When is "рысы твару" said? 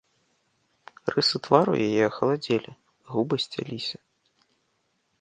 1.15-1.71